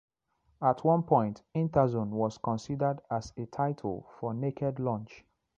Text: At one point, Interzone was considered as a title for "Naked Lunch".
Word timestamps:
At 0.63 0.83
one 0.83 1.03
point, 1.03 1.43
Interzone 1.53 2.09
was 2.09 2.39
considered 2.39 3.01
as 3.11 3.33
a 3.37 3.45
title 3.45 4.09
for 4.19 4.33
"Naked 4.33 4.79
Lunch". 4.79 5.23